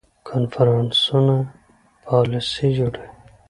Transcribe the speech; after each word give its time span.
کنفرانسونه 0.29 1.37
پالیسي 2.07 2.67
جوړوي 2.77 3.07